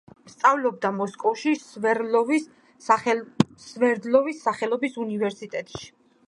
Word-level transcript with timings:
სწავლობდა 0.33 0.89
მოსკოვში 1.01 1.51
სვერდლოვის 1.59 2.47
სახელობის 4.47 4.99
უნივერსიტეტში. 5.05 5.89